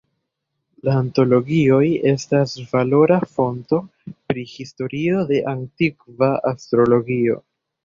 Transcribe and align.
La 0.87 0.93
antologioj 1.01 1.81
estas 2.13 2.55
valora 2.71 3.19
fonto 3.37 3.81
pri 4.33 4.47
historio 4.55 5.23
de 5.31 5.45
antikva 5.55 6.35
astrologio. 6.55 7.41